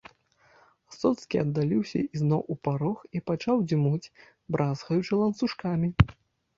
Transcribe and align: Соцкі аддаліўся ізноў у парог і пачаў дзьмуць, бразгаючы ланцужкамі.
Соцкі 0.99 1.35
аддаліўся 1.41 1.99
ізноў 2.21 2.41
у 2.55 2.59
парог 2.69 2.97
і 3.15 3.23
пачаў 3.31 3.55
дзьмуць, 3.69 4.11
бразгаючы 4.57 5.13
ланцужкамі. 5.25 5.97